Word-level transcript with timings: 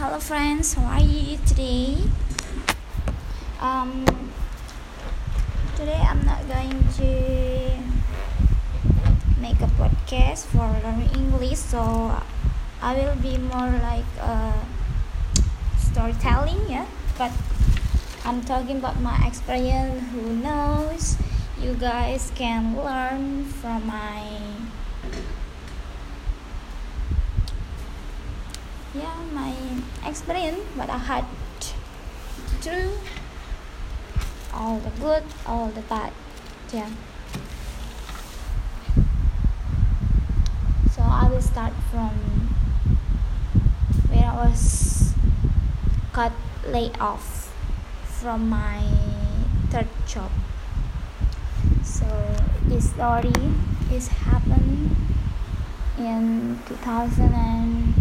Hello, 0.00 0.16
friends. 0.16 0.72
How 0.72 0.96
are 0.96 1.04
you 1.04 1.36
today? 1.44 2.00
Um, 3.60 4.08
today 5.76 6.00
I'm 6.00 6.24
not 6.24 6.40
going 6.48 6.72
to 6.96 7.12
make 9.36 9.60
a 9.60 9.68
podcast 9.76 10.48
for 10.48 10.64
learning 10.80 11.12
English, 11.12 11.58
so 11.58 12.16
I 12.80 12.96
will 12.96 13.12
be 13.20 13.36
more 13.52 13.68
like 13.84 14.08
uh, 14.24 14.56
storytelling, 15.76 16.64
yeah. 16.64 16.88
But 17.18 17.36
I'm 18.24 18.40
talking 18.40 18.78
about 18.78 19.04
my 19.04 19.20
experience. 19.28 20.00
Who 20.16 20.32
knows? 20.40 21.20
You 21.60 21.76
guys 21.76 22.32
can 22.34 22.72
learn 22.72 23.44
from 23.44 23.84
my 23.86 24.24
yeah 28.94 29.14
my 29.32 29.54
experience 30.04 30.60
what 30.74 30.90
I 30.90 30.98
had 30.98 31.24
through 32.60 32.92
all 34.52 34.78
the 34.78 34.90
good 35.00 35.22
all 35.46 35.68
the 35.68 35.82
bad 35.82 36.12
yeah. 36.72 36.88
So 40.92 41.02
I 41.02 41.28
will 41.28 41.42
start 41.42 41.72
from 41.90 42.10
when 44.08 44.22
I 44.22 44.34
was 44.36 45.14
got 46.12 46.32
laid 46.66 46.96
off 47.00 47.52
from 48.04 48.48
my 48.48 48.82
third 49.70 49.88
job. 50.06 50.30
So 51.82 52.06
this 52.66 52.90
story 52.90 53.32
is 53.90 54.06
happened 54.08 54.94
in 55.98 56.60
2000 56.68 57.99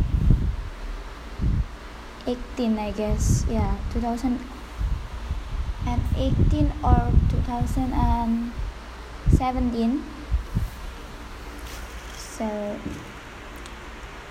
18 2.29 2.77
I 2.77 2.91
guess. 2.91 3.45
Yeah 3.49 3.75
2018 3.93 6.71
or 6.83 7.11
2017 7.29 10.03
so 12.15 12.77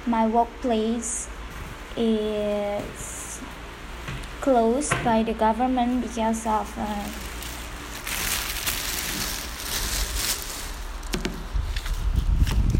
my 0.07 0.27
workplace 0.27 1.29
is 1.97 3.41
closed 4.41 4.95
by 5.05 5.23
the 5.23 5.35
government 5.35 6.01
because 6.01 6.47
of 6.47 6.79
uh, 6.79 7.05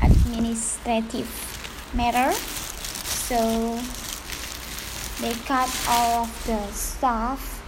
administrative 0.01 1.29
matter. 1.93 2.33
So 2.33 3.79
they 5.21 5.35
cut 5.47 5.69
all 5.89 6.25
of 6.25 6.47
the 6.47 6.67
stuff. 6.73 7.63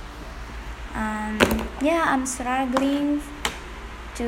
And 0.95 1.41
yeah 1.81 2.05
i'm 2.09 2.27
struggling 2.27 3.23
to 4.17 4.25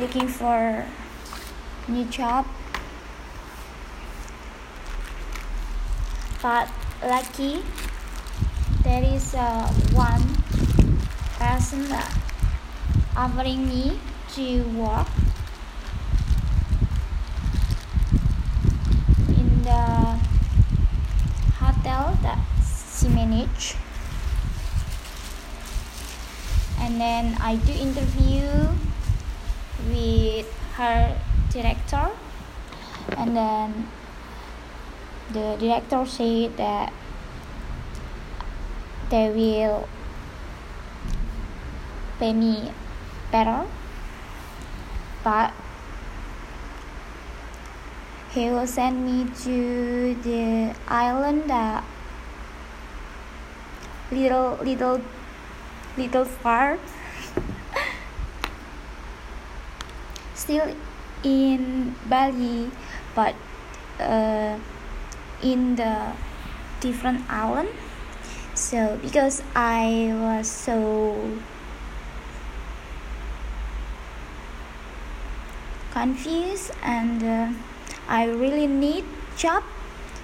looking 0.00 0.28
for 0.28 0.86
new 1.88 2.04
job. 2.06 2.46
But 6.40 6.68
lucky 7.02 7.62
there 8.84 9.02
is 9.02 9.34
uh, 9.34 9.66
one 9.92 10.22
person 11.38 11.88
that 11.88 12.08
offering 13.16 13.66
me 13.68 13.98
to 14.34 14.62
work 14.76 15.08
in 19.28 19.62
the 19.62 20.18
hotel 21.58 22.16
that 22.22 22.38
manage. 23.08 23.76
And 26.78 27.00
then 27.00 27.36
I 27.40 27.56
do 27.56 27.72
interview 27.72 28.44
with 29.88 30.48
her 30.74 31.16
director. 31.50 32.10
And 33.16 33.36
then 33.36 33.88
the 35.32 35.56
director 35.58 36.04
said 36.06 36.56
that 36.56 36.92
they 39.10 39.30
will 39.30 39.88
pay 42.18 42.32
me 42.32 42.72
better. 43.30 43.66
But 45.22 45.52
he 48.32 48.50
will 48.50 48.66
send 48.66 49.06
me 49.06 49.30
to 49.44 50.14
the 50.22 50.74
island 50.88 51.48
that 51.48 51.84
little 54.10 54.58
little 54.62 55.00
little 55.96 56.24
far. 56.24 56.78
Still 60.34 60.74
in 61.22 61.94
Bali 62.06 62.70
but 63.14 63.34
uh, 64.00 64.58
in 65.42 65.76
the 65.76 66.12
different 66.80 67.24
island. 67.30 67.68
So 68.54 68.98
because 69.02 69.42
I 69.54 70.12
was 70.14 70.46
so 70.46 71.40
confused 75.94 76.72
and 76.82 77.22
uh, 77.22 77.48
I 78.08 78.26
really 78.26 78.66
need 78.66 79.04
job 79.38 79.62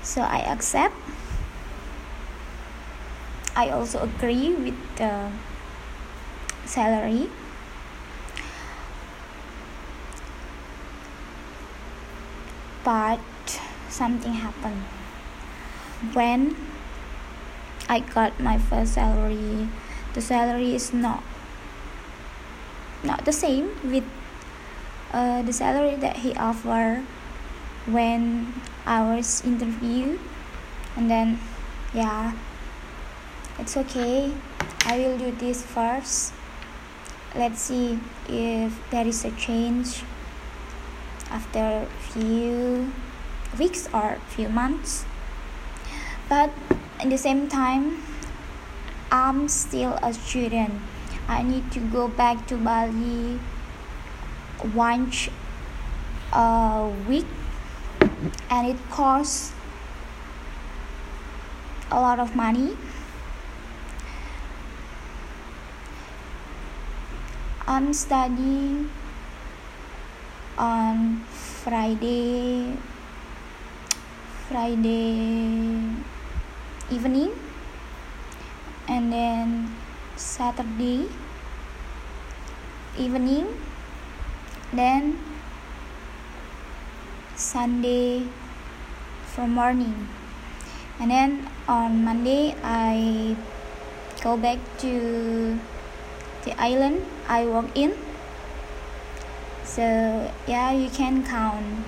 so 0.02 0.22
I 0.22 0.42
accept 0.50 0.94
I 3.56 3.70
also 3.70 4.02
agree 4.02 4.54
with 4.54 4.78
the 4.96 5.30
salary. 6.64 7.30
But 12.84 13.20
something 13.88 14.32
happened. 14.34 14.84
When 16.14 16.56
I 17.90 18.00
got 18.00 18.38
my 18.38 18.56
first 18.56 18.94
salary 18.94 19.68
the 20.14 20.20
salary 20.20 20.74
is 20.74 20.92
not 20.92 21.22
not 23.02 23.24
the 23.24 23.32
same 23.32 23.74
with 23.82 24.04
uh, 25.12 25.42
the 25.42 25.52
salary 25.52 25.96
that 25.96 26.22
he 26.22 26.34
offered 26.34 27.02
when 27.86 28.54
I 28.86 29.02
was 29.02 29.42
interviewed 29.44 30.20
and 30.96 31.10
then 31.10 31.40
yeah 31.94 32.32
it's 33.60 33.76
okay. 33.76 34.32
I 34.86 34.96
will 34.96 35.18
do 35.18 35.30
this 35.32 35.62
first. 35.62 36.32
Let's 37.36 37.60
see 37.60 38.00
if 38.26 38.72
there 38.90 39.06
is 39.06 39.24
a 39.24 39.30
change 39.32 40.02
after 41.30 41.86
few 42.00 42.90
weeks 43.58 43.86
or 43.92 44.16
few 44.28 44.48
months. 44.48 45.04
But 46.28 46.50
in 47.00 47.10
the 47.10 47.18
same 47.18 47.48
time 47.48 48.02
I'm 49.12 49.46
still 49.48 49.98
a 50.02 50.14
student. 50.14 50.80
I 51.28 51.42
need 51.42 51.70
to 51.72 51.80
go 51.80 52.08
back 52.08 52.46
to 52.48 52.56
Bali 52.56 53.38
once 54.74 55.28
a 56.32 56.90
week 57.06 57.26
and 58.48 58.68
it 58.68 58.80
costs 58.90 59.52
a 61.90 62.00
lot 62.00 62.18
of 62.18 62.34
money 62.34 62.76
I'm 67.70 67.94
studying 67.94 68.90
on 70.58 71.22
Friday 71.30 72.74
Friday 74.50 75.94
evening 76.90 77.30
and 78.90 79.12
then 79.14 79.70
Saturday 80.18 81.06
evening 82.98 83.54
then 84.74 85.14
Sunday 87.38 88.26
from 89.30 89.54
morning. 89.54 90.08
And 90.98 91.08
then 91.14 91.46
on 91.68 92.02
Monday 92.02 92.56
I 92.66 93.36
go 94.26 94.36
back 94.36 94.58
to 94.82 95.54
the 96.42 96.50
island 96.58 97.06
I 97.30 97.46
walk 97.46 97.70
in. 97.78 97.94
So 99.62 99.86
yeah, 100.50 100.74
you 100.74 100.90
can 100.90 101.22
count 101.22 101.86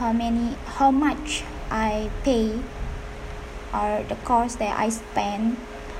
how 0.00 0.10
many, 0.12 0.56
how 0.80 0.90
much 0.90 1.44
I 1.70 2.08
pay 2.24 2.56
or 3.76 4.02
the 4.08 4.16
cost 4.24 4.58
that 4.58 4.72
I 4.72 4.88
spend 4.88 5.58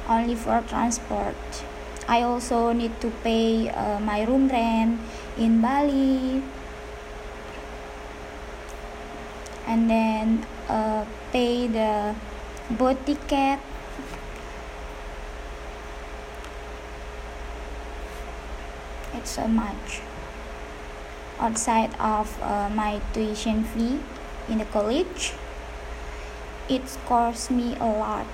only 0.08 0.34
for 0.34 0.64
transport. 0.66 1.36
I 2.08 2.22
also 2.22 2.72
need 2.72 2.98
to 3.02 3.12
pay 3.20 3.68
uh, 3.68 4.00
my 4.00 4.24
room 4.24 4.48
rent 4.48 4.98
in 5.36 5.60
Bali 5.60 6.42
and 9.66 9.90
then 9.90 10.46
uh, 10.70 11.04
pay 11.30 11.66
the 11.66 12.14
boat 12.70 12.96
ticket 13.04 13.60
so 19.28 19.46
much 19.46 20.00
outside 21.38 21.94
of 22.00 22.40
uh, 22.42 22.68
my 22.74 23.00
tuition 23.12 23.64
fee 23.64 24.00
in 24.48 24.58
the 24.58 24.64
college. 24.64 25.34
It 26.68 26.82
costs 27.06 27.50
me 27.50 27.76
a 27.76 27.86
lot 27.86 28.26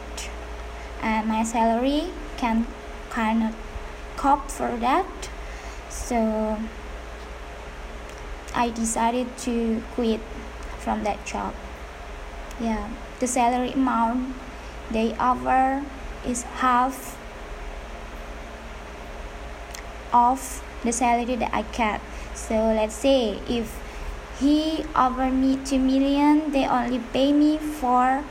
and 1.02 1.29
my 1.29 1.44
salary 1.44 2.11
can 2.37 2.67
kind 3.11 3.43
of 3.43 3.55
cope 4.17 4.50
for 4.50 4.76
that. 4.79 5.29
So 5.91 6.58
i 8.55 8.70
decided 8.70 9.26
to 9.37 9.82
quit 9.94 10.20
from 10.79 11.02
that 11.05 11.25
job. 11.26 11.55
Yeah 12.61 12.88
the 13.20 13.26
salary 13.26 13.73
amount 13.73 14.35
they 14.91 15.14
offer 15.17 15.82
is 16.26 16.43
half 16.61 17.17
of 20.12 20.62
the 20.84 20.92
salary 20.92 21.36
that 21.36 21.52
I 21.52 21.62
get. 21.72 22.00
So 22.34 22.54
let's 22.54 22.94
say 22.94 23.40
if 23.48 23.81
he 24.38 24.84
offer 24.94 25.31
me 25.31 25.58
two 25.64 25.78
million, 25.78 26.52
they 26.52 26.66
only 26.66 27.00
pay 27.12 27.32
me 27.32 27.58
for 27.58 28.25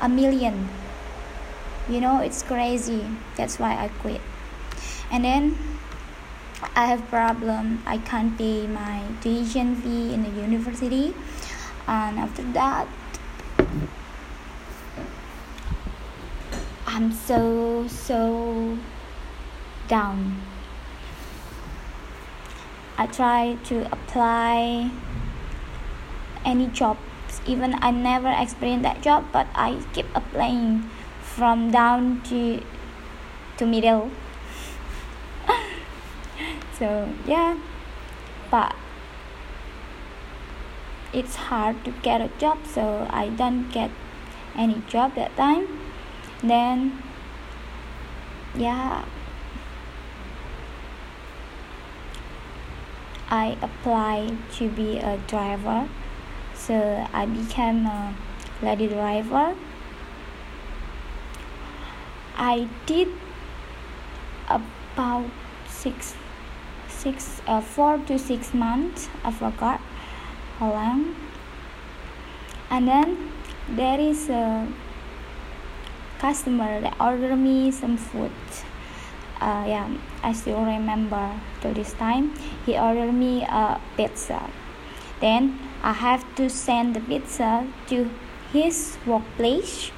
a 0.00 0.08
million. 0.08 0.68
You 1.88 2.00
know, 2.00 2.20
it's 2.20 2.42
crazy. 2.42 3.06
That's 3.36 3.58
why 3.58 3.74
I 3.74 3.88
quit. 3.88 4.20
And 5.10 5.24
then 5.24 5.58
I 6.74 6.86
have 6.86 7.06
problem. 7.08 7.82
I 7.86 7.98
can't 7.98 8.36
pay 8.38 8.66
my 8.66 9.02
tuition 9.20 9.76
fee 9.76 10.14
in 10.14 10.22
the 10.22 10.30
university. 10.40 11.14
And 11.86 12.18
after 12.18 12.42
that, 12.52 12.88
I'm 16.86 17.12
so 17.12 17.86
so 17.88 18.78
down. 19.88 20.51
I 22.98 23.06
try 23.06 23.56
to 23.64 23.86
apply 23.92 24.90
any 26.44 26.66
jobs. 26.68 27.00
Even 27.46 27.74
I 27.80 27.90
never 27.90 28.28
experienced 28.28 28.82
that 28.84 29.02
job 29.02 29.24
but 29.32 29.46
I 29.54 29.82
keep 29.92 30.06
applying 30.14 30.90
from 31.20 31.70
down 31.70 32.22
to 32.28 32.62
to 33.56 33.66
middle. 33.66 34.10
So 36.78 37.08
yeah. 37.26 37.58
But 38.50 38.74
it's 41.12 41.36
hard 41.36 41.84
to 41.84 41.90
get 42.02 42.20
a 42.20 42.28
job 42.38 42.58
so 42.66 43.06
I 43.10 43.28
don't 43.28 43.70
get 43.70 43.90
any 44.56 44.82
job 44.88 45.14
that 45.14 45.36
time. 45.36 45.68
Then 46.42 47.02
yeah 48.54 49.04
I 53.32 53.56
applied 53.62 54.36
to 54.58 54.68
be 54.68 54.98
a 54.98 55.16
driver. 55.26 55.88
So 56.54 56.74
I 57.14 57.24
became 57.24 57.86
a 57.86 58.14
lady 58.62 58.88
driver. 58.88 59.56
I 62.36 62.68
did 62.84 63.08
about 64.48 65.30
six 65.66 66.14
six 66.88 67.40
uh, 67.46 67.62
four 67.62 67.98
to 68.06 68.18
six 68.18 68.52
months. 68.52 69.08
I 69.24 69.32
forgot 69.32 69.80
how 70.58 70.72
long. 70.72 71.16
And 72.70 72.86
then 72.86 73.32
there 73.68 73.98
is 73.98 74.28
a 74.28 74.68
customer 76.18 76.82
that 76.82 76.94
ordered 77.00 77.36
me 77.36 77.70
some 77.70 77.96
food 77.96 78.30
uh, 79.42 79.66
yeah 79.66 79.90
I 80.22 80.32
still 80.32 80.62
remember 80.64 81.34
to 81.62 81.74
this 81.74 81.92
time. 81.94 82.34
He 82.64 82.78
ordered 82.78 83.12
me 83.12 83.42
a 83.42 83.80
pizza. 83.96 84.48
Then 85.20 85.58
I 85.82 85.92
have 85.92 86.22
to 86.36 86.48
send 86.48 86.94
the 86.94 87.00
pizza 87.00 87.66
to 87.88 88.08
his 88.52 88.96
workplace. 89.04 89.90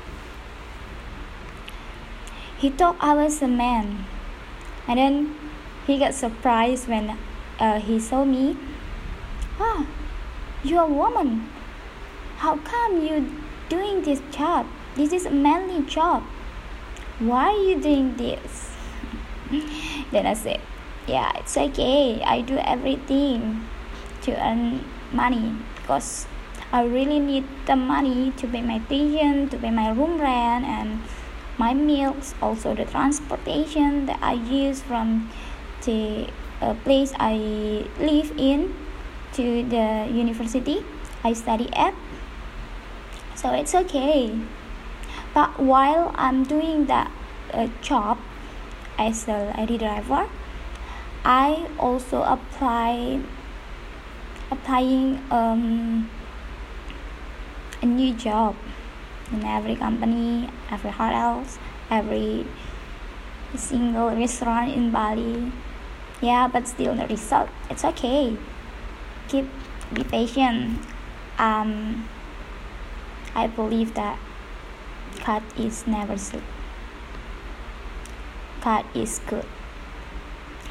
He 2.57 2.71
thought 2.71 2.97
I 3.01 3.13
was 3.15 3.43
a 3.43 3.49
man. 3.49 4.07
And 4.89 4.99
then 4.99 5.37
he 5.87 5.99
got 5.99 6.15
surprised 6.15 6.89
when 6.89 7.19
uh, 7.61 7.81
he 7.81 8.01
saw 8.01 8.25
me. 8.25 8.57
Ah 9.61 9.87
you're 10.65 10.83
a 10.83 10.87
woman. 10.87 11.47
How 12.39 12.57
come 12.57 13.03
you 13.03 13.31
doing 13.69 14.03
this 14.03 14.23
job? 14.31 14.67
This 14.97 15.13
is 15.13 15.27
a 15.27 15.31
manly 15.31 15.85
job. 15.85 16.23
Why 17.19 17.51
are 17.51 17.63
you 17.63 17.81
doing 17.81 18.17
this 18.17 18.74
then 20.11 20.27
I 20.27 20.35
said, 20.35 20.61
yeah, 21.07 21.31
it's 21.37 21.57
okay. 21.57 22.23
I 22.25 22.41
do 22.41 22.57
everything 22.59 23.67
to 24.23 24.33
earn 24.41 24.85
money 25.13 25.55
because 25.77 26.27
I 26.73 26.83
really 26.85 27.21
need 27.21 27.45
the 27.67 27.77
money 27.77 28.33
to 28.37 28.49
pay 28.49 28.63
my 28.63 28.79
tuition, 28.79 29.49
to 29.51 29.59
pay 29.59 29.71
my 29.71 29.91
room 29.91 30.21
rent, 30.21 30.65
and 30.65 31.03
my 31.59 31.75
meals, 31.75 32.35
also 32.43 32.75
the 32.75 32.85
transportation 32.85 34.07
that 34.07 34.19
I 34.23 34.33
use 34.33 34.83
from 34.83 35.31
the 35.85 36.29
uh, 36.61 36.75
place 36.83 37.13
I 37.19 37.87
live 37.99 38.33
in 38.37 38.75
to 39.35 39.63
the 39.63 40.09
university 40.11 40.85
I 41.23 41.33
study 41.33 41.69
at. 41.75 41.95
So 43.35 43.53
it's 43.53 43.75
okay. 43.75 44.39
But 45.35 45.59
while 45.59 46.13
I'm 46.15 46.45
doing 46.45 46.87
that 46.87 47.11
uh, 47.53 47.69
job, 47.83 48.19
as 48.99 49.29
a 49.29 49.55
lady 49.57 49.79
driver. 49.79 50.29
I 51.25 51.69
also 51.79 52.23
apply 52.23 53.21
applying 54.51 55.23
um, 55.31 56.11
a 57.83 57.87
new 57.87 58.13
job 58.15 58.55
in 59.33 59.45
every 59.45 59.75
company 59.75 60.49
every 60.71 60.91
hotels 60.91 61.59
every 61.91 62.47
single 63.57 64.11
restaurant 64.11 64.73
in 64.73 64.91
bali. 64.91 65.53
Yeah 66.21 66.49
but 66.49 66.67
still 66.67 66.95
the 66.95 67.07
result 67.07 67.49
it's 67.71 67.85
okay. 67.85 68.37
Keep 69.29 69.49
be 69.93 70.05
patient. 70.05 70.81
Um 71.39 72.09
i 73.35 73.47
believe 73.47 73.95
that 73.95 74.19
God 75.27 75.43
is 75.59 75.87
never 75.87 76.17
sleep 76.17 76.54
God 78.65 78.87
is 78.97 79.21
good. 79.29 79.45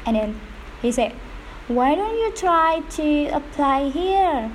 And 0.04 0.16
then 0.16 0.40
he 0.82 0.90
said, 0.90 1.14
Why 1.68 1.94
don't 1.94 2.18
you 2.18 2.32
try 2.34 2.82
to 2.98 3.26
apply 3.30 3.88
here? 3.88 4.50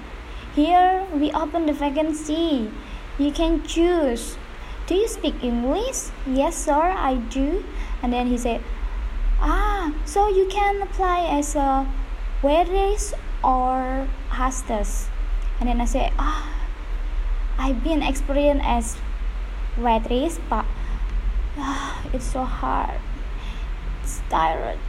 Here 0.53 1.07
we 1.13 1.31
open 1.31 1.65
the 1.65 1.71
vacancy. 1.71 2.69
You 3.17 3.31
can 3.31 3.63
choose. 3.63 4.35
Do 4.87 4.95
you 4.95 5.07
speak 5.07 5.41
English? 5.41 6.11
Yes, 6.27 6.57
sir, 6.57 6.91
I 6.91 7.15
do. 7.31 7.63
And 8.03 8.11
then 8.11 8.27
he 8.27 8.37
said, 8.37 8.61
Ah, 9.39 9.93
so 10.03 10.27
you 10.27 10.45
can 10.51 10.81
apply 10.81 11.23
as 11.31 11.55
a 11.55 11.87
waitress 12.43 13.13
or 13.41 14.09
hostess. 14.35 15.07
And 15.61 15.69
then 15.69 15.79
I 15.79 15.85
said, 15.85 16.11
Ah, 16.19 16.43
I've 17.57 17.85
been 17.85 18.03
experienced 18.03 18.65
as 18.67 18.97
waitress, 19.77 20.39
but 20.49 20.65
ah, 21.55 22.03
it's 22.11 22.25
so 22.25 22.43
hard 22.43 22.99
tired 24.29 24.79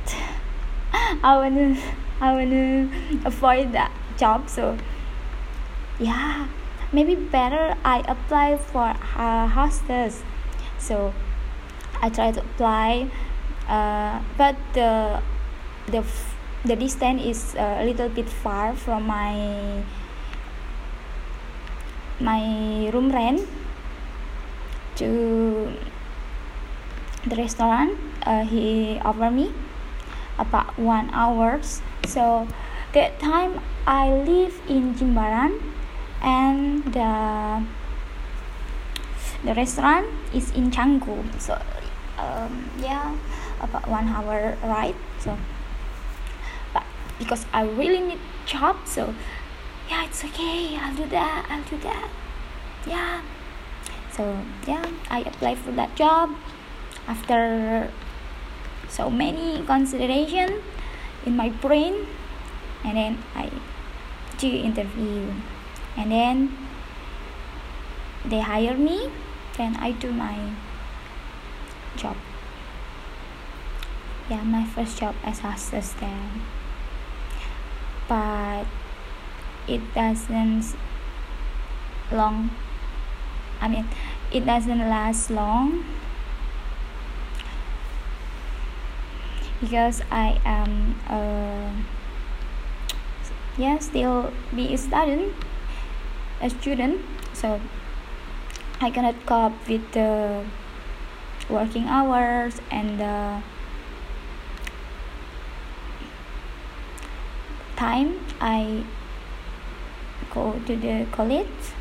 I 0.93 1.37
wanna 1.37 1.77
I 2.21 2.33
wanna 2.33 2.89
avoid 3.25 3.73
that 3.73 3.93
job 4.17 4.49
so 4.49 4.77
yeah. 5.99 6.49
Maybe 6.93 7.15
better 7.15 7.77
I 7.85 8.03
apply 8.09 8.57
for 8.59 8.97
a 9.15 9.47
hostess 9.47 10.25
so 10.79 11.15
I 12.03 12.11
try 12.11 12.33
to 12.33 12.41
apply 12.41 13.09
uh, 13.69 14.19
but 14.37 14.57
the 14.75 15.23
the 15.87 16.03
the 16.65 16.75
distance 16.75 17.23
is 17.23 17.55
a 17.55 17.85
little 17.85 18.09
bit 18.09 18.29
far 18.29 18.75
from 18.75 19.07
my 19.07 19.85
my 22.19 22.91
room 22.91 23.13
rent 23.13 23.47
to 24.97 25.73
the 27.25 27.37
restaurant 27.37 28.10
uh, 28.27 28.45
he 28.45 28.99
offered 29.05 29.33
me 29.33 29.53
about 30.39 30.79
one 30.79 31.11
hours. 31.13 31.83
So 32.07 32.49
that 32.93 33.21
time 33.21 33.61
i 33.87 34.11
live 34.11 34.61
in 34.69 34.95
jimbaran 34.95 35.63
and 36.23 36.83
the 36.93 37.63
the 39.45 39.55
restaurant 39.55 40.07
is 40.35 40.51
in 40.53 40.71
canggu. 40.71 41.23
So 41.39 41.55
um, 42.19 42.69
yeah 42.81 43.17
about 43.61 43.89
one 43.89 44.09
hour 44.09 44.57
ride 44.65 44.97
so. 45.19 45.37
But 46.73 46.85
because 47.19 47.47
i 47.53 47.63
really 47.63 48.01
need 48.01 48.21
job 48.45 48.77
so 48.85 49.15
yeah 49.89 50.05
it's 50.05 50.25
okay. 50.25 50.77
I'll 50.77 50.95
do 50.95 51.07
that. 51.11 51.47
I'll 51.51 51.65
do 51.65 51.77
that. 51.83 52.09
Yeah. 52.87 53.23
So 54.13 54.39
yeah 54.67 54.87
I 55.11 55.21
applied 55.21 55.59
for 55.59 55.73
that 55.73 55.95
job 55.97 56.31
after 57.07 57.91
so 58.91 59.09
many 59.09 59.63
consideration 59.65 60.61
in 61.25 61.37
my 61.37 61.49
brain 61.49 62.07
and 62.85 62.97
then 62.97 63.23
I 63.35 63.51
do 64.39 64.49
interview. 64.49 65.33
And 65.97 66.11
then 66.11 66.57
they 68.27 68.41
hire 68.41 68.77
me 68.77 69.11
then 69.57 69.77
I 69.77 69.93
do 69.93 70.13
my 70.13 70.39
job. 71.97 72.17
Yeah 74.29 74.43
my 74.43 74.65
first 74.65 74.99
job 74.99 75.15
as 75.23 75.45
assistant. 75.45 76.41
But 78.09 78.65
it 79.69 79.83
doesn't 79.95 80.75
long 82.11 82.51
I 83.61 83.69
mean 83.69 83.87
it 84.33 84.47
doesn't 84.47 84.81
last 84.81 85.31
long 85.31 85.85
because 89.61 90.03
I 90.11 90.41
am 90.45 90.97
yeah 93.59 93.79
still 93.79 94.33
be 94.55 94.73
a 94.75 94.79
student 94.79 95.35
a 96.41 96.51
student. 96.51 97.01
So 97.33 97.61
I 98.81 98.91
cannot 98.91 99.15
cope 99.27 99.69
with 99.69 99.93
the 99.93 100.45
working 101.49 101.85
hours 101.85 102.61
and 102.71 102.99
the 102.99 103.43
time 107.77 108.19
I 108.41 108.85
go 110.33 110.59
to 110.67 110.77
the 110.77 111.07
college. 111.13 111.75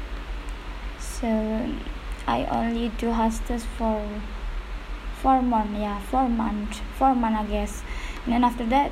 So 0.99 1.27
I 2.27 2.45
only 2.45 2.89
do 2.97 3.11
hostess 3.11 3.65
for 3.77 4.03
four 5.21 5.41
months 5.41 5.79
yeah 5.79 5.99
four 5.99 6.27
months 6.29 6.81
four 6.97 7.13
months 7.15 7.39
I 7.39 7.45
guess. 7.45 7.83
And 8.25 8.33
then 8.33 8.43
after 8.43 8.65
that 8.67 8.91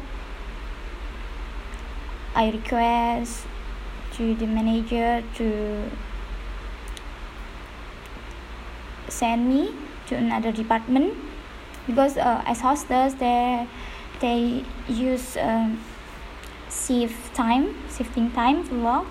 I 2.36 2.51
request 2.51 3.48
to 4.13 4.36
the 4.36 4.46
manager 4.46 5.24
to 5.36 5.89
send 9.10 9.50
me 9.50 9.74
to 10.07 10.15
another 10.15 10.51
department 10.51 11.13
because 11.88 12.17
uh, 12.17 12.43
as 12.46 12.62
hostess 12.62 13.13
they 13.15 13.67
they 14.19 14.63
use 14.88 15.38
um, 15.38 15.79
shift 16.69 17.34
time 17.34 17.75
shifting 17.96 18.31
time 18.31 18.67
to 18.67 18.84
work. 18.84 19.05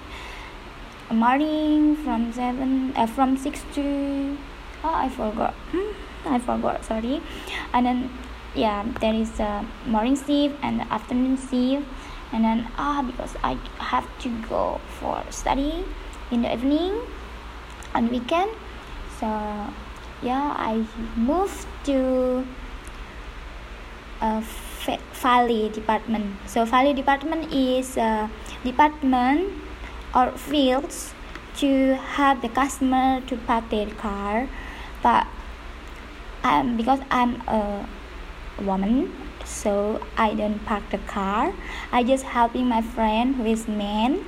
Morning 1.11 1.97
from 1.97 2.33
seven 2.33 2.93
uh, 2.97 3.07
from 3.07 3.37
six 3.37 3.63
to 3.75 4.37
oh 4.85 4.95
I 4.95 5.09
forgot. 5.09 5.55
Hmm, 5.71 5.93
I 6.27 6.39
forgot 6.39 6.85
sorry. 6.85 7.23
And 7.73 7.87
then 7.87 8.11
yeah 8.55 8.85
there 9.01 9.15
is 9.15 9.39
a 9.41 9.65
morning 9.87 10.17
shift 10.17 10.57
and 10.63 10.81
the 10.81 10.93
afternoon 10.93 11.37
shift. 11.37 11.87
And 12.33 12.45
then 12.45 12.69
ah 12.77 13.03
because 13.03 13.37
I 13.43 13.57
have 13.79 14.07
to 14.21 14.29
go 14.49 14.81
for 14.99 15.23
study 15.31 15.85
in 16.31 16.43
the 16.43 16.53
evening 16.53 17.01
on 17.95 18.11
weekend. 18.11 18.51
So 19.21 19.27
yeah 20.23 20.55
I 20.57 20.85
moved 21.17 21.67
to 21.85 22.47
a 24.21 24.43
valet 25.13 25.69
department. 25.69 26.37
So 26.47 26.65
valet 26.65 26.95
department 26.95 27.53
is 27.53 27.97
a 27.97 28.31
department 28.65 29.53
or 30.15 30.33
fields 30.33 31.15
to 31.57 31.95
have 31.95 32.43
the 32.43 32.49
customer 32.49 33.21
to 33.27 33.37
park 33.37 33.69
their 33.71 33.91
car. 33.91 34.49
But 35.03 35.27
um, 36.47 36.77
because 36.77 37.01
I'm 37.11 37.41
a 37.49 37.89
woman 38.63 39.13
so 39.47 40.03
I 40.17 40.35
don't 40.35 40.59
park 40.65 40.83
the 40.91 40.99
car. 40.99 41.55
I 41.93 42.03
just 42.03 42.25
helping 42.25 42.67
my 42.67 42.83
friend 42.83 43.37
who 43.37 43.45
is 43.45 43.69
man 43.69 44.25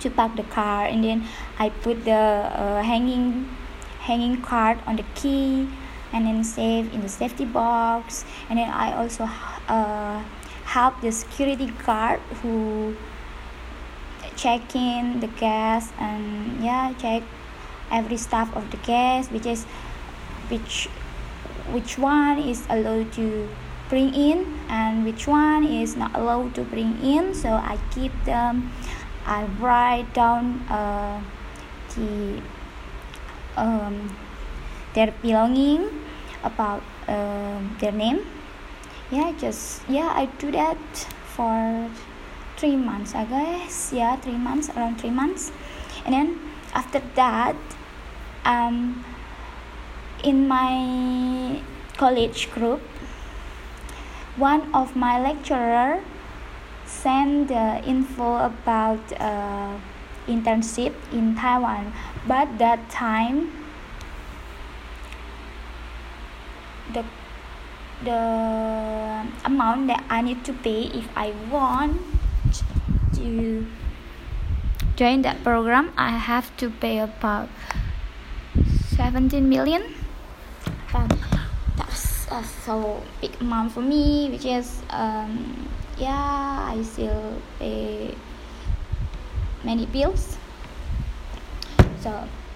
to 0.00 0.10
park 0.10 0.36
the 0.36 0.42
car 0.42 0.84
and 0.84 1.02
then 1.02 1.24
I 1.58 1.70
put 1.70 2.04
the 2.04 2.12
uh, 2.12 2.82
hanging 2.82 3.48
hanging 4.00 4.42
card 4.42 4.78
on 4.86 4.96
the 4.96 5.04
key 5.14 5.68
and 6.12 6.26
then 6.26 6.44
save 6.44 6.92
in 6.92 7.00
the 7.00 7.08
safety 7.08 7.46
box. 7.46 8.24
And 8.50 8.58
then 8.58 8.68
I 8.68 8.92
also 8.92 9.24
uh, 9.68 10.22
help 10.64 11.00
the 11.00 11.12
security 11.12 11.72
guard 11.86 12.20
who 12.42 12.96
check 14.36 14.74
in 14.74 15.20
the 15.20 15.26
gas 15.26 15.92
and 15.98 16.62
yeah 16.64 16.92
check 16.98 17.22
every 17.90 18.16
stuff 18.16 18.48
of 18.56 18.70
the 18.70 18.78
gas 18.78 19.28
which 19.30 19.44
is 19.44 19.64
which 20.48 20.88
which 21.72 21.98
one 21.98 22.38
is 22.38 22.64
allowed 22.68 23.12
to 23.12 23.48
bring 23.88 24.14
in 24.14 24.46
and 24.68 25.04
which 25.04 25.26
one 25.26 25.64
is 25.64 25.96
not 25.96 26.14
allowed 26.14 26.54
to 26.54 26.62
bring 26.64 26.96
in. 27.02 27.34
So 27.34 27.50
i 27.50 27.78
keep 27.94 28.12
them 28.24 28.72
i 29.26 29.44
write 29.60 30.12
down 30.14 30.60
uh, 30.68 31.20
the 31.94 32.40
um, 33.56 34.16
their 34.94 35.12
belonging 35.22 35.88
about 36.42 36.82
uh, 37.08 37.60
their 37.80 37.92
name. 37.92 38.20
Yeah 39.10 39.32
just 39.38 39.82
yeah 39.88 40.12
i 40.16 40.26
do 40.40 40.50
that 40.52 40.80
for 41.36 41.90
three 42.56 42.76
months 42.76 43.14
i 43.14 43.24
guess. 43.24 43.92
Yeah 43.92 44.16
three 44.16 44.38
months 44.38 44.70
around 44.70 45.00
three 45.00 45.10
months. 45.10 45.52
And 46.04 46.14
then 46.14 46.40
after 46.74 47.00
that 47.14 47.56
um 48.44 49.04
in 50.22 50.48
my 50.48 51.60
college 51.96 52.50
group 52.50 52.80
one 54.36 54.72
of 54.74 54.96
my 54.96 55.20
lecturer 55.20 56.02
sent 56.86 57.48
the 57.48 57.82
info 57.84 58.36
about 58.36 59.00
uh, 59.20 59.76
internship 60.26 60.94
in 61.12 61.34
taiwan. 61.34 61.92
But 62.26 62.58
that 62.58 62.88
time 62.90 63.50
the 66.92 67.04
the 68.04 68.22
amount 69.44 69.86
that 69.86 70.04
I 70.10 70.22
need 70.22 70.44
to 70.44 70.52
pay 70.52 70.90
if 70.90 71.06
I 71.16 71.32
want 71.50 72.00
to 73.14 73.66
join 74.96 75.22
that 75.22 75.42
program 75.44 75.92
I 75.96 76.10
have 76.10 76.54
to 76.58 76.70
pay 76.70 76.98
about 76.98 77.48
17 78.96 79.48
million 79.48 80.01
a 82.32 82.42
so 82.64 83.02
big 83.20 83.36
amount 83.40 83.72
for 83.72 83.80
me 83.80 84.30
which 84.30 84.46
is 84.46 84.80
um, 84.90 85.68
yeah 85.98 86.72
I 86.72 86.82
still 86.82 87.36
pay 87.58 88.14
many 89.64 89.86
bills. 89.86 90.38
So 92.00 92.10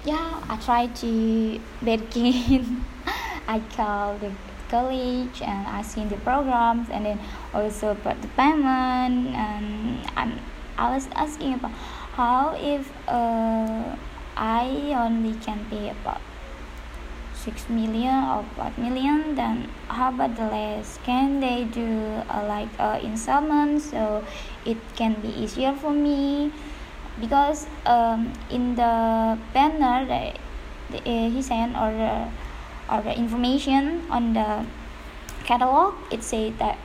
yeah 0.04 0.42
I 0.48 0.56
try 0.56 0.86
to 0.86 1.60
begin 1.84 2.84
I 3.48 3.60
call 3.76 4.16
the 4.18 4.32
college 4.68 5.42
and 5.42 5.66
I 5.68 5.82
seen 5.82 6.08
the 6.08 6.16
programs 6.16 6.88
and 6.90 7.06
then 7.06 7.20
also 7.54 7.90
about 7.92 8.20
the 8.22 8.28
payment 8.28 9.36
and 9.36 10.00
I'm 10.16 10.40
I 10.78 10.92
was 10.94 11.08
asking 11.14 11.54
about 11.54 11.72
how 12.16 12.56
if 12.58 12.90
uh, 13.08 13.96
I 14.36 14.92
only 14.92 15.34
can 15.40 15.64
pay 15.70 15.88
about 15.90 16.20
six 17.46 17.70
million 17.70 18.26
or 18.26 18.42
what 18.58 18.74
million 18.76 19.38
then 19.38 19.70
how 19.86 20.10
about 20.10 20.34
the 20.34 20.46
less? 20.50 20.98
Can 21.06 21.38
they 21.38 21.62
do 21.62 21.86
uh, 22.26 22.42
like 22.50 22.68
uh, 22.82 22.98
installment 23.00 23.80
so 23.80 24.24
it 24.66 24.76
can 24.96 25.14
be 25.22 25.28
easier 25.28 25.72
for 25.72 25.92
me? 25.92 26.50
Because 27.20 27.66
um, 27.86 28.32
in 28.50 28.74
the 28.74 29.38
banner 29.54 30.04
that 30.10 30.38
uh, 30.92 31.28
he 31.30 31.40
sent 31.40 31.78
or 31.78 31.94
the 31.94 32.26
or 32.90 33.02
the 33.02 33.14
information 33.14 34.02
on 34.10 34.34
the 34.34 34.66
catalog 35.44 35.94
it 36.10 36.22
said 36.22 36.58
that 36.58 36.78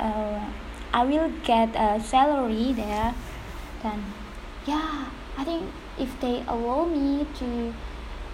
uh, 0.00 0.42
I 0.92 1.04
will 1.04 1.30
get 1.46 1.70
a 1.74 2.02
salary 2.02 2.72
there 2.72 3.14
then 3.82 4.02
yeah 4.66 5.06
I 5.38 5.44
think 5.44 5.70
if 5.98 6.20
they 6.20 6.42
allow 6.46 6.84
me 6.84 7.26
to 7.38 7.72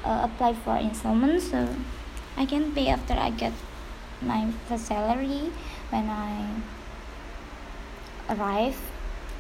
uh, 0.08 0.24
apply 0.24 0.54
for 0.54 0.76
installment 0.76 1.42
so 1.42 1.68
I 2.36 2.46
can 2.46 2.72
pay 2.72 2.88
after 2.88 3.12
I 3.14 3.30
get 3.30 3.52
my 4.22 4.50
first 4.66 4.86
salary 4.86 5.52
when 5.90 6.08
I 6.08 6.32
arrive 8.32 8.80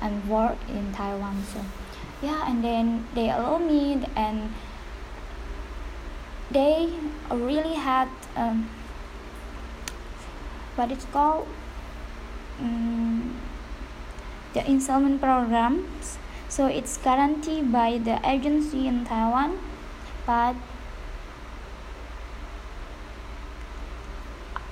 and 0.00 0.28
work 0.28 0.58
in 0.68 0.92
Taiwan 0.92 1.42
so 1.52 1.64
yeah 2.22 2.48
and 2.48 2.62
then 2.62 3.06
they 3.14 3.30
allow 3.30 3.58
me 3.58 4.04
and 4.14 4.52
they 6.50 6.92
really 7.30 7.74
had 7.74 8.08
um, 8.36 8.68
what 10.76 10.92
it's 10.92 11.04
called 11.06 11.46
um, 12.60 13.36
the 14.54 14.68
installment 14.70 15.20
programs. 15.20 16.18
So 16.48 16.66
it's 16.66 16.96
guaranteed 16.96 17.70
by 17.70 17.98
the 17.98 18.18
agency 18.26 18.86
in 18.88 19.04
taiwan 19.04 19.58
but 20.28 20.52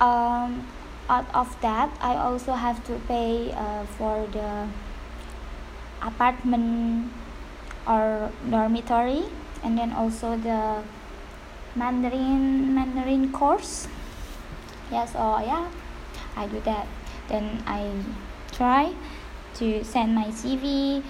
um, 0.04 0.68
out 1.08 1.24
of 1.32 1.48
that 1.64 1.88
i 2.04 2.12
also 2.12 2.52
have 2.52 2.84
to 2.84 3.00
pay 3.08 3.48
uh, 3.56 3.88
for 3.96 4.28
the 4.36 4.68
apartment 6.04 7.08
or 7.88 8.28
dormitory 8.50 9.24
and 9.64 9.78
then 9.78 9.92
also 9.96 10.36
the 10.36 10.84
mandarin 11.74 12.74
mandarin 12.74 13.32
course. 13.32 13.88
Yes 14.90 15.12
Oh, 15.16 15.40
yeah 15.40 15.68
i 16.36 16.46
do 16.46 16.60
that. 16.68 16.86
Then 17.28 17.64
i 17.66 17.90
try 18.52 18.92
to 19.56 19.82
send 19.84 20.14
my 20.14 20.28
cv 20.28 21.02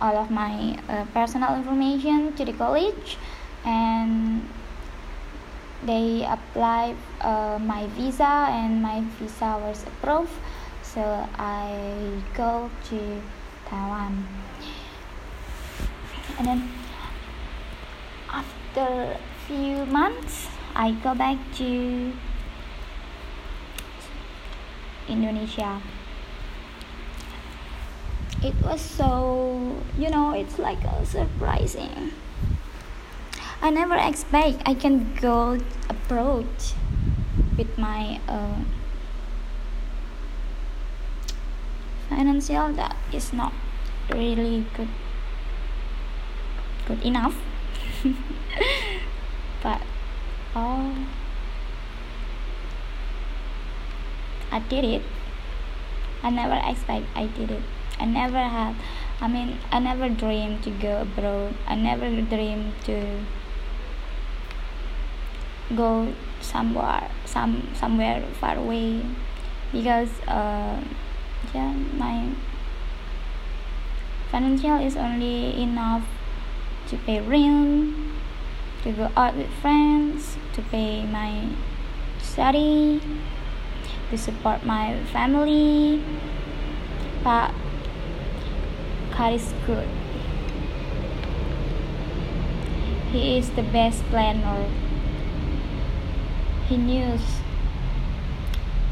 all 0.00 0.16
of 0.18 0.30
my 0.30 0.76
uh, 0.88 1.04
personal 1.14 1.54
information 1.54 2.34
to 2.34 2.44
the 2.44 2.52
college 2.52 3.16
and 3.64 4.48
they 5.84 6.24
applied 6.24 6.96
uh, 7.20 7.58
my 7.60 7.86
visa 7.88 8.48
and 8.50 8.82
my 8.82 9.00
visa 9.18 9.58
was 9.60 9.84
approved 9.84 10.32
so 10.94 11.28
I 11.36 12.22
go 12.36 12.70
to 12.88 13.20
Taiwan. 13.66 14.28
And 16.38 16.46
then 16.46 16.70
after 18.30 19.18
a 19.18 19.18
few 19.46 19.84
months 19.86 20.46
I 20.76 20.92
go 20.92 21.14
back 21.14 21.38
to 21.56 22.12
Indonesia. 25.08 25.82
It 28.42 28.54
was 28.62 28.80
so 28.80 29.74
you 29.98 30.10
know 30.10 30.32
it's 30.32 30.58
like 30.58 30.82
a 30.84 31.04
surprising 31.04 32.12
I 33.64 33.70
never 33.70 33.96
expect 33.96 34.60
I 34.66 34.74
can 34.74 35.14
go 35.22 35.58
abroad 35.88 36.44
with 37.56 37.78
my 37.78 38.20
uh, 38.28 38.60
financial 42.10 42.74
that 42.74 42.94
is 43.10 43.32
not 43.32 43.54
really 44.10 44.66
good 44.76 44.88
good 46.84 47.02
enough. 47.02 47.40
But 49.62 49.80
oh 50.54 50.92
I 54.52 54.58
did 54.60 54.84
it. 54.84 55.02
I 56.22 56.28
never 56.28 56.60
expect 56.68 57.06
I 57.16 57.28
did 57.28 57.50
it. 57.50 57.62
I 57.98 58.04
never 58.04 58.44
had 58.44 58.76
I 59.22 59.26
mean 59.26 59.56
I 59.72 59.78
never 59.78 60.10
dreamed 60.10 60.62
to 60.64 60.70
go 60.70 61.00
abroad. 61.00 61.54
I 61.66 61.76
never 61.76 62.10
dreamed 62.20 62.74
to 62.84 63.24
go 65.76 66.12
somewhere 66.40 67.10
some 67.24 67.68
somewhere 67.74 68.22
far 68.40 68.56
away 68.56 69.00
because 69.72 70.08
uh, 70.28 70.82
yeah 71.54 71.72
my 71.96 72.28
financial 74.30 74.76
is 74.76 74.96
only 74.96 75.60
enough 75.60 76.04
to 76.88 76.96
pay 76.98 77.20
rent 77.20 77.96
to 78.82 78.92
go 78.92 79.10
out 79.16 79.34
with 79.36 79.48
friends 79.62 80.36
to 80.52 80.60
pay 80.62 81.06
my 81.06 81.48
study 82.20 83.00
to 84.10 84.18
support 84.18 84.64
my 84.64 84.98
family 85.12 86.02
but 87.22 87.54
God 89.16 89.32
is 89.32 89.54
good. 89.64 89.88
He 93.12 93.38
is 93.38 93.48
the 93.50 93.62
best 93.62 94.02
planner 94.10 94.66
he 96.68 96.76
knows 96.76 97.20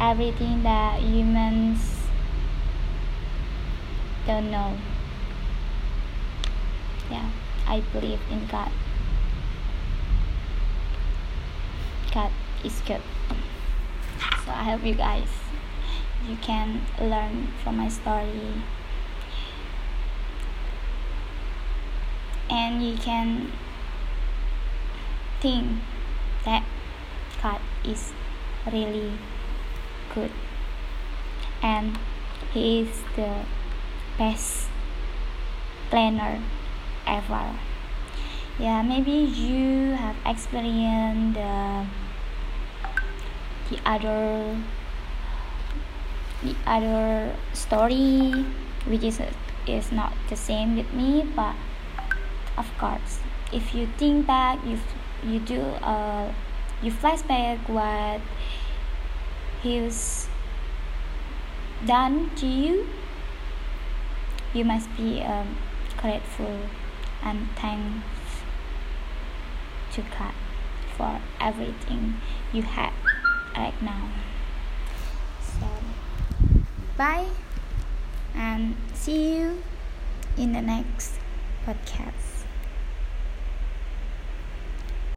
everything 0.00 0.62
that 0.62 1.00
humans 1.00 2.00
don't 4.26 4.50
know. 4.50 4.76
Yeah, 7.10 7.30
I 7.66 7.80
believe 7.92 8.20
in 8.30 8.46
God. 8.46 8.70
God 12.12 12.30
is 12.64 12.80
good. 12.86 13.00
So 14.44 14.50
I 14.50 14.64
hope 14.64 14.84
you 14.84 14.94
guys 14.94 15.28
you 16.28 16.36
can 16.36 16.80
learn 17.00 17.48
from 17.62 17.78
my 17.78 17.88
story 17.88 18.62
and 22.48 22.84
you 22.84 22.96
can 22.96 23.50
think 25.40 25.80
that 26.44 26.64
is 27.84 28.12
really 28.70 29.12
good. 30.14 30.30
And 31.62 31.98
he 32.52 32.80
is 32.80 33.02
the 33.16 33.44
best 34.18 34.68
planner 35.90 36.40
ever. 37.06 37.54
Yeah 38.58 38.82
maybe 38.82 39.12
you 39.12 39.96
have 39.96 40.16
experienced 40.26 41.34
the, 41.34 41.86
the 43.70 43.78
other 43.88 44.56
the 46.42 46.54
other 46.66 47.34
story 47.54 48.44
which 48.86 49.02
is 49.02 49.20
is 49.66 49.92
not 49.92 50.12
the 50.28 50.36
same 50.36 50.76
with 50.76 50.92
me 50.92 51.22
but 51.34 51.54
of 52.58 52.66
course 52.78 53.20
if 53.52 53.74
you 53.74 53.86
think 53.96 54.26
back 54.26 54.58
if 54.66 54.82
you 55.24 55.38
do 55.38 55.62
a 55.80 56.34
you 56.82 56.90
flashback 56.90 57.68
what 57.68 58.20
he's 59.62 60.28
done 61.86 62.30
to 62.36 62.46
you? 62.46 62.86
You 64.52 64.64
must 64.64 64.94
be 64.96 65.22
um, 65.22 65.56
grateful 65.96 66.58
and 67.22 67.48
thankful 67.56 68.02
to 69.92 70.02
God 70.18 70.34
for 70.96 71.20
everything 71.40 72.14
you 72.52 72.62
have 72.62 72.92
right 73.56 73.80
now. 73.82 74.08
So 75.40 75.66
bye 76.96 77.28
and 78.34 78.74
see 78.94 79.36
you 79.36 79.62
in 80.36 80.52
the 80.52 80.62
next 80.62 81.14
podcast 81.66 82.31